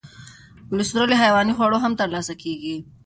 [0.69, 2.75] کلسترول له حیواني خوړو هم تر لاسه کېږي.